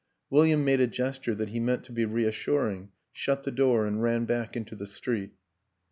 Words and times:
William 0.31 0.65
made 0.65 0.79
a 0.79 0.87
gesture 0.87 1.35
that 1.35 1.49
he 1.49 1.59
meant 1.59 1.83
to 1.83 1.91
be 1.91 2.05
reassuring, 2.05 2.89
shut 3.13 3.43
the 3.43 3.51
door 3.51 3.85
and 3.85 4.01
ran 4.01 4.25
back 4.25 4.57
into 4.57 4.75
the 4.75 4.87
street. 4.87 5.33